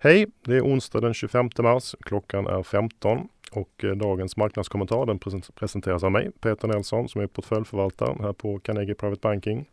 [0.00, 0.26] Hej!
[0.44, 1.94] Det är onsdag den 25 mars.
[2.00, 5.18] Klockan är 15 och eh, dagens marknadskommentar den
[5.54, 9.68] presenteras av mig, Peter Nelson, som är portföljförvaltare här på Carnegie Private Banking.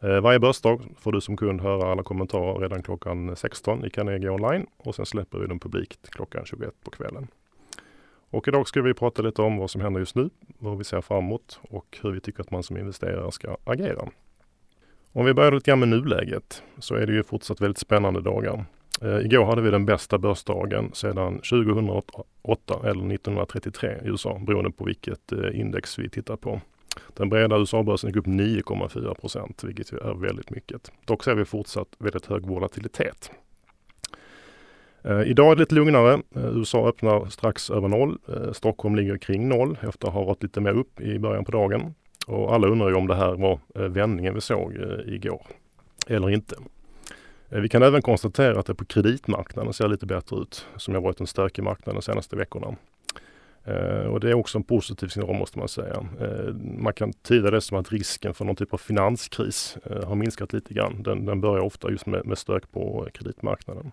[0.00, 4.30] Eh, varje börsdag får du som kund höra alla kommentarer redan klockan 16 i Carnegie
[4.30, 7.28] online och sen släpper vi dem publikt klockan 21 på kvällen.
[8.30, 11.00] Och idag ska vi prata lite om vad som händer just nu, vad vi ser
[11.00, 14.08] framåt och hur vi tycker att man som investerare ska agera.
[15.12, 18.64] Om vi börjar lite grann med nuläget så är det ju fortsatt väldigt spännande dagar.
[19.00, 22.24] Eh, igår hade vi den bästa börsdagen sedan 2008
[22.82, 26.60] eller 1933 i USA beroende på vilket eh, index vi tittar på.
[27.16, 30.92] Den breda USA-börsen gick upp 9,4 procent, vilket är väldigt mycket.
[31.04, 33.30] Dock ser vi fortsatt väldigt hög volatilitet.
[35.02, 36.12] Eh, idag är det lite lugnare.
[36.12, 38.18] Eh, USA öppnar strax över noll.
[38.28, 41.52] Eh, Stockholm ligger kring noll efter att ha varit lite mer upp i början på
[41.52, 41.94] dagen.
[42.26, 45.46] Och alla undrar ju om det här var eh, vändningen vi såg eh, igår
[46.06, 46.56] eller inte.
[47.50, 51.00] Eh, vi kan även konstatera att det på kreditmarknaden ser lite bättre ut, som har
[51.00, 52.76] varit en stökig marknad de senaste veckorna.
[53.64, 56.06] Eh, och det är också en positiv signal måste man säga.
[56.20, 60.14] Eh, man kan tyda det som att risken för någon typ av finanskris eh, har
[60.14, 61.02] minskat lite grann.
[61.02, 63.92] Den, den börjar ofta just med, med stök på kreditmarknaden.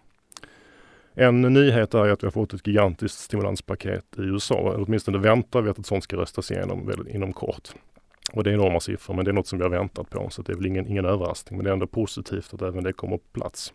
[1.14, 4.76] En nyhet är att vi har fått ett gigantiskt stimulanspaket i USA.
[4.78, 7.74] Åtminstone väntar vi att ett sådant ska röstas igenom inom kort.
[8.33, 10.30] Och det är enorma siffror, men det är något som vi har väntat på.
[10.30, 11.58] Så det är väl ingen, ingen överraskning.
[11.58, 13.73] Men det är ändå positivt att även det kommer på plats.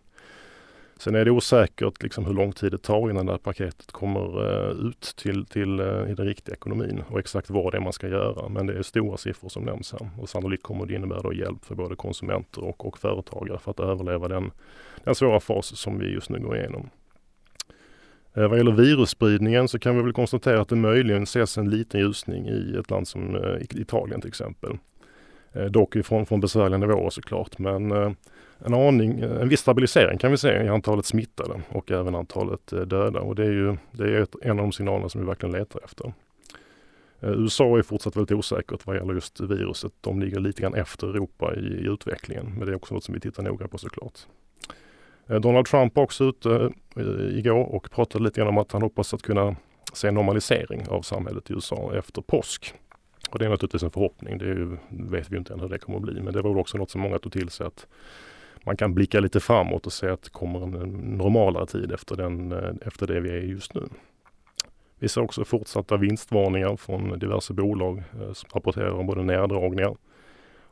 [0.97, 4.41] Sen är det osäkert liksom hur lång tid det tar innan det här paketet kommer
[4.41, 7.93] uh, ut till, till uh, i den riktiga ekonomin och exakt vad det är man
[7.93, 8.49] ska göra.
[8.49, 11.65] Men det är stora siffror som nämns här och sannolikt kommer det innebära då hjälp
[11.65, 14.51] för både konsumenter och, och företagare för att överleva den,
[15.03, 16.89] den svåra fas som vi just nu går igenom.
[18.33, 21.99] Eh, vad gäller virusspridningen så kan vi väl konstatera att det möjligen ses en liten
[21.99, 24.77] ljusning i ett land som eh, Italien till exempel.
[25.53, 27.91] Eh, dock ifrån från besvärliga nivåer såklart men
[28.65, 33.19] en aning, en viss stabilisering kan vi se i antalet smittade och även antalet döda.
[33.19, 35.79] Och det är ju det är ett, en av de signalerna som vi verkligen letar
[35.85, 36.13] efter.
[37.21, 39.91] USA är fortsatt väldigt osäkert vad gäller just viruset.
[40.01, 42.53] De ligger lite grann efter Europa i, i utvecklingen.
[42.57, 44.19] Men det är också något som vi tittar noga på såklart.
[45.27, 48.81] Eh, Donald Trump var också ute eh, igår och pratade lite grann om att han
[48.81, 49.55] hoppas att kunna
[49.93, 52.73] se en normalisering av samhället i USA efter påsk.
[53.29, 54.37] Och det är naturligtvis en förhoppning.
[54.37, 56.21] Det ju, vet vi inte än hur det kommer att bli.
[56.21, 57.87] Men det var också något som många tog till sig att
[58.65, 62.51] man kan blicka lite framåt och se att det kommer en normalare tid efter, den,
[62.51, 63.81] eh, efter det vi är just nu.
[64.99, 68.03] Vi ser också fortsatta vinstvarningar från diverse bolag
[68.33, 69.95] som rapporterar om både neddragningar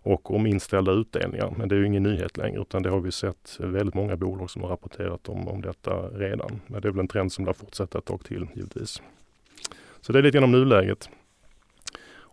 [0.03, 1.53] och om inställda utdelningar.
[1.57, 4.49] Men det är ju ingen nyhet längre utan det har vi sett väldigt många bolag
[4.49, 6.61] som har rapporterat om, om detta redan.
[6.67, 9.01] Men det är väl en trend som lär fortsätta ett tag till givetvis.
[10.01, 11.09] Så det är lite grann om nuläget.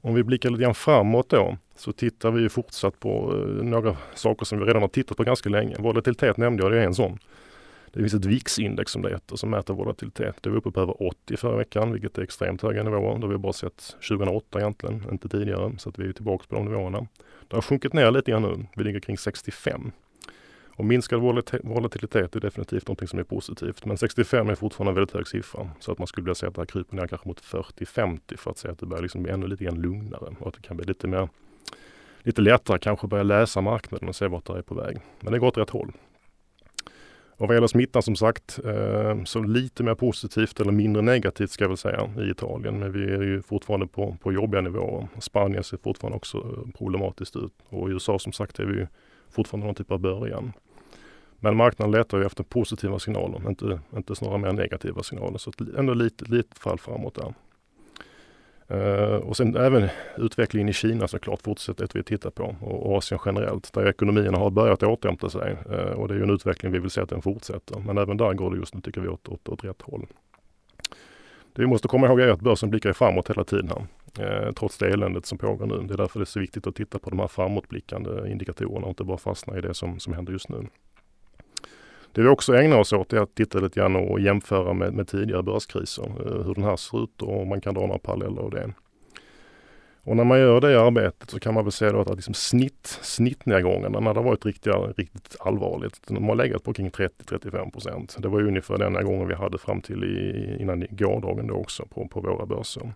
[0.01, 4.45] Om vi blickar lite grann framåt då så tittar vi fortsatt på eh, några saker
[4.45, 5.77] som vi redan har tittat på ganska länge.
[5.79, 7.19] Volatilitet nämnde jag, det är en sån.
[7.93, 10.37] Det finns ett VIX-index som det heter som mäter volatilitet.
[10.41, 13.19] Det var uppe på över 80 förra veckan vilket är extremt höga nivåer.
[13.19, 15.73] Det har vi bara sett 2008 egentligen, inte tidigare.
[15.79, 17.07] Så att vi är tillbaka på de nivåerna.
[17.49, 18.67] Det har sjunkit ner lite grann nu.
[18.77, 19.93] Vi ligger kring 65.
[20.77, 21.21] Och minskad
[21.63, 23.85] volatilitet är definitivt något som är positivt.
[23.85, 25.71] Men 65 är fortfarande en väldigt hög siffra.
[25.81, 28.51] Så att man skulle vilja säga att det här kryper ner kanske mot 40-50 för
[28.51, 30.35] att säga att det börjar liksom bli ännu lite grann lugnare.
[30.41, 31.29] Och att det kan bli lite mer
[32.23, 34.99] lite lättare kanske börja läsa marknaden och se vart det är på väg.
[35.21, 35.93] Men det går åt rätt håll.
[37.39, 41.65] Och vad gäller smittan som sagt, eh, så lite mer positivt eller mindre negativt ska
[41.65, 42.79] jag väl säga i Italien.
[42.79, 45.09] Men vi är ju fortfarande på, på jobbiga nivåer.
[45.21, 47.53] Spanien ser fortfarande också eh, problematiskt ut.
[47.69, 48.87] Och i USA som sagt är vi
[49.31, 50.53] fortfarande någon typ av början.
[51.41, 55.39] Men marknaden letar ju efter positiva signaler, inte, inte snarare mer negativa signaler.
[55.39, 57.35] Så ändå lite, lite fall framåt där.
[58.71, 63.21] Uh, och sen även utvecklingen i Kina såklart fortsätter att vi tittar på och Asien
[63.25, 65.57] generellt där ekonomierna har börjat återhämta sig.
[65.71, 67.81] Uh, och det är ju en utveckling vi vill se att den fortsätter.
[67.87, 70.07] Men även där går det just nu tycker vi åt, åt, åt rätt håll.
[71.53, 73.87] Det vi måste komma ihåg är att börsen blickar framåt hela tiden här.
[74.47, 75.87] Uh, trots det eländet som pågår nu.
[75.87, 78.89] Det är därför det är så viktigt att titta på de här framåtblickande indikatorerna och
[78.89, 80.67] inte bara fastna i det som, som händer just nu.
[82.13, 85.09] Det vi också ägnar oss åt är att titta lite grann och jämföra med, med
[85.09, 86.05] tidigare börskriser.
[86.05, 88.73] Eh, hur den här ser ut och om man kan dra några paralleller av det.
[90.03, 92.99] Och när man gör det arbetet så kan man väl säga då att liksom snitt,
[93.03, 98.17] snittnedgångarna när det har varit riktigt, riktigt allvarligt, de har legat på kring 30-35 procent.
[98.19, 102.09] Det var ungefär den gången vi hade fram till i, innan gårdagen då också på,
[102.09, 102.93] på våra börser.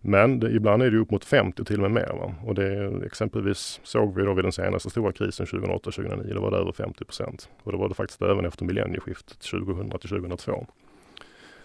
[0.00, 2.18] Men det, ibland är det upp mot 50 till och med mer.
[2.18, 2.34] Va?
[2.44, 6.56] Och det, exempelvis såg vi då vid den senaste stora krisen 2008-2009, då var det
[6.56, 7.48] över 50 procent.
[7.62, 10.66] Och det var det faktiskt även efter millennieskiftet 2000 till 2002.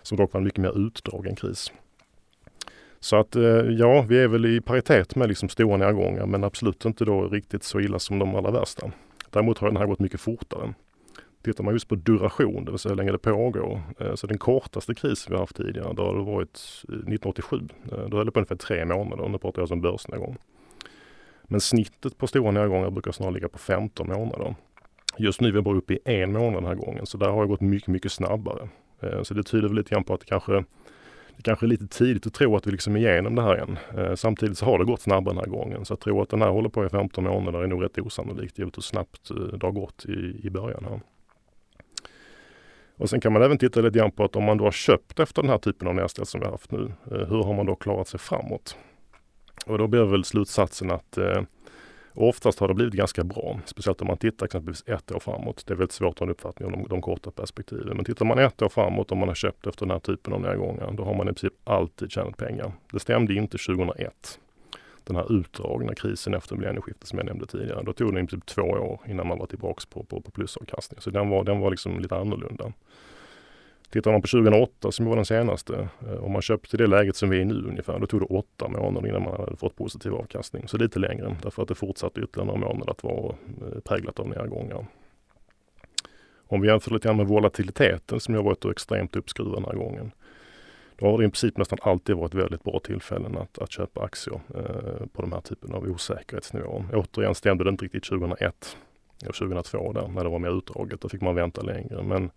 [0.01, 1.71] Som dock var en mycket mer utdragen kris.
[2.99, 6.85] Så att eh, ja, vi är väl i paritet med liksom stora nedgångar men absolut
[6.85, 8.91] inte då riktigt så illa som de allra värsta.
[9.29, 10.73] Däremot har den här gått mycket fortare.
[11.43, 14.37] Tittar man just på duration, det vill säga hur länge det pågår, eh, så den
[14.37, 17.59] kortaste krisen vi haft tidigare, då har det varit eh, 1987.
[17.91, 20.37] Eh, då höll det på ungefär tre månader, nu pratar jag om börsnedgång.
[21.43, 24.55] Men snittet på stora nedgångar brukar snarare ligga på 15 månader.
[25.17, 27.41] Just nu är vi bara uppe i en månad den här gången, så där har
[27.41, 28.69] det gått mycket, mycket snabbare.
[29.23, 30.53] Så det tyder väl lite grann på att det kanske,
[31.35, 33.77] det kanske är lite tidigt att tro att vi liksom är igenom det här än.
[34.17, 36.49] Samtidigt så har det gått snabbare den här gången, så att tro att den här
[36.49, 40.05] håller på i 15 månader är nog rätt osannolikt givet hur snabbt det har gått
[40.05, 40.99] i, i början här.
[42.97, 45.19] Och sen kan man även titta lite grann på att om man då har köpt
[45.19, 47.65] efter den här typen av nedställ som vi har haft nu, eh, hur har man
[47.65, 48.77] då klarat sig framåt?
[49.65, 51.41] Och då blir väl slutsatsen att eh,
[52.13, 53.59] oftast har det blivit ganska bra.
[53.65, 55.63] Speciellt om man tittar exempelvis ett år framåt.
[55.67, 57.95] Det är väldigt svårt att ha en uppfattning om de, de korta perspektiven.
[57.95, 60.41] Men tittar man ett år framåt om man har köpt efter den här typen av
[60.41, 62.71] nedgångar, då har man i princip alltid tjänat pengar.
[62.91, 64.39] Det stämde inte 2001
[65.05, 67.83] den här utdragna krisen efter millennieskiftet som jag nämnde tidigare.
[67.83, 71.01] Då tog det i princip två år innan man var tillbaks på, på, på plusavkastning.
[71.01, 72.73] Så den var, den var liksom lite annorlunda.
[73.93, 77.29] Tittar man på 2008 som var den senaste, eh, om man köpte det läget som
[77.29, 80.13] vi är i nu ungefär, då tog det åtta månader innan man hade fått positiv
[80.13, 80.67] avkastning.
[80.67, 84.29] Så lite längre därför att det fortsatte ytterligare några månader att vara eh, präglat av
[84.29, 84.85] nedgångar.
[86.47, 90.11] Om vi jämför lite grann med volatiliteten som har varit extremt uppskruvad den här gången.
[90.97, 94.39] Då har det i princip nästan alltid varit väldigt bra tillfällen att, att köpa aktier
[94.55, 96.85] eh, på de här typen av osäkerhetsnivåer.
[96.93, 98.77] Återigen stämde det inte riktigt 2001
[99.27, 101.01] och 2002 där när det var mer utdraget.
[101.01, 102.03] Då fick man vänta längre.
[102.03, 102.31] Men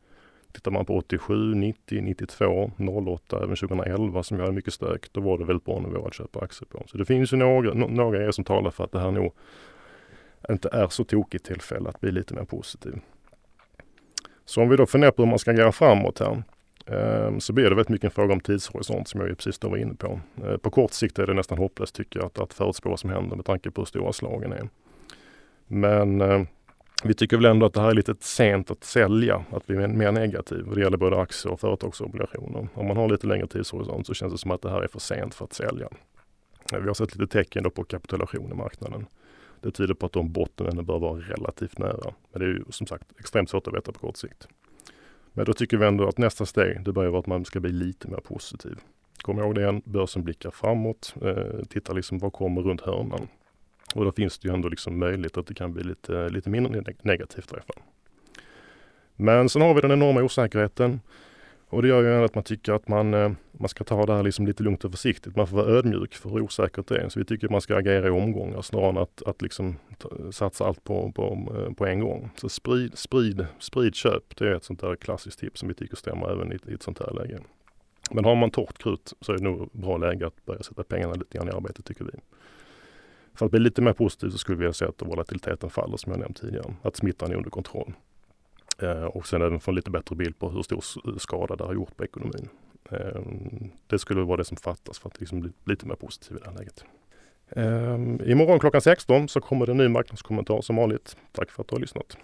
[0.53, 5.21] tittar man på 87, 90, 92, 08, även 2011 som jag hade mycket stök, då
[5.21, 6.83] var det väldigt bra nivå att köpa aktier på.
[6.87, 9.33] Så det finns ju några, några er som talar för att det här nog
[10.49, 13.01] inte är så tokigt tillfälle att bli lite mer positiv.
[14.45, 16.43] Så om vi då funderar på hur man ska agera framåt här.
[16.87, 19.77] Ehm, så blir det väldigt mycket en fråga om tidshorisont som jag precis då var
[19.77, 20.21] inne på.
[20.45, 23.11] Eh, på kort sikt är det nästan hopplöst tycker jag att, att förutspå vad som
[23.11, 24.69] händer med tanke på hur stora slagen är.
[25.67, 26.43] Men eh,
[27.05, 30.13] vi tycker väl ändå att det här är lite sent att sälja, att bli mer
[30.13, 30.67] negativ.
[30.75, 32.69] Det gäller både aktier och företagsobligationer.
[32.75, 34.99] Om man har lite längre tidshorisont så känns det som att det här är för
[34.99, 35.89] sent för att sälja.
[36.73, 39.07] Eh, vi har sett lite tecken på kapitulation i marknaden.
[39.61, 42.15] Det tyder på att de botten bör vara relativt nära.
[42.33, 44.49] Men det är ju som sagt extremt svårt att veta på kort sikt.
[45.37, 47.73] Men då tycker vi ändå att nästa steg, det bör vara att man ska bli
[47.73, 48.79] lite mer positiv.
[49.23, 53.29] Kom ihåg det igen, börsen blickar framåt, eh, tittar liksom vad kommer runt hörnan.
[53.95, 56.95] Och då finns det ju ändå liksom möjlighet att det kan bli lite, lite mindre
[57.03, 57.83] negativt därifrån.
[59.17, 61.01] Men sen har vi den enorma osäkerheten.
[61.69, 64.23] Och det gör ju att man tycker att man, eh, man ska ta det här
[64.23, 65.37] liksom lite lugnt och försiktigt.
[65.37, 67.09] Man får vara ödmjuk för hur osäkert det är.
[67.09, 69.77] Så vi tycker att man ska agera i omgångar snarare än att, att liksom
[70.31, 72.31] satsa allt på, på, eh, på en gång.
[72.37, 75.97] Så sprid, sprid, sprid köp, det är ett sånt där klassiskt tips som vi tycker
[75.97, 77.39] stämmer även i, i ett sånt här läge.
[78.11, 81.15] Men har man torrt krut så är det nog bra läge att börja sätta pengarna
[81.15, 82.13] lite grann i arbete tycker vi.
[83.35, 86.13] För att bli lite mer positiv så skulle vi vilja se att volatiliteten faller som
[86.13, 86.75] jag nämnt tidigare.
[86.83, 87.93] Att smittan är under kontroll.
[88.79, 90.81] Eh, och sen även få en lite bättre bild på hur stor
[91.19, 92.49] skada det har gjort på ekonomin.
[92.91, 93.21] Eh,
[93.87, 96.51] det skulle vara det som fattas för att liksom bli lite mer positiv i det
[96.51, 96.85] här läget.
[97.49, 101.17] Eh, imorgon klockan 16 så kommer det en ny marknadskommentar som vanligt.
[101.33, 102.17] Tack för att du har lyssnat.